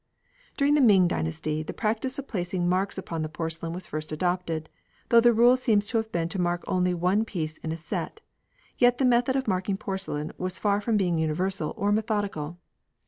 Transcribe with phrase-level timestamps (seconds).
[0.57, 4.67] During the Ming dynasty the practice of placing marks upon the porcelain was first adopted,
[5.09, 8.19] though the rule seems to have been to mark only one piece in a set,
[8.79, 12.57] yet the method of marking porcelain was far from being universal or methodical.